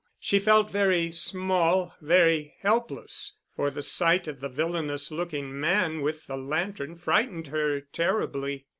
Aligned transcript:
She 0.19 0.39
felt 0.39 0.71
very 0.71 1.11
small, 1.11 1.93
very 2.01 2.55
helpless, 2.61 3.33
for 3.55 3.69
the 3.69 3.83
sight 3.83 4.27
of 4.27 4.39
the 4.39 4.49
villainous 4.49 5.11
looking 5.11 5.59
man 5.59 6.01
with 6.01 6.25
the 6.25 6.37
lantern 6.37 6.95
frightened 6.95 7.45
her 7.45 7.81
terribly. 7.81 8.65